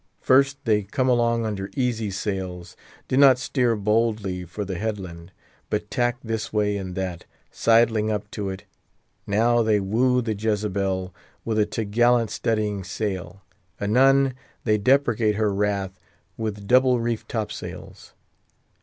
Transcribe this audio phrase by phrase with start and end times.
[0.19, 2.75] First, they come along under easy sails;
[3.07, 5.31] do not steer boldly for the headland,
[5.69, 8.63] but tack this way and that—sidling up to it,
[9.27, 11.13] Now they woo the Jezebel
[11.45, 13.43] with a t' gallant studding sail;
[13.79, 14.33] anon,
[14.63, 15.99] they deprecate her wrath
[16.35, 18.15] with double reefed topsails.